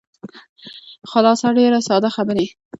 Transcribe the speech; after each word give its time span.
خلاصه 1.11 1.47
ډېرې 1.57 1.79
ساده 1.87 2.09
خبرې. 2.15 2.45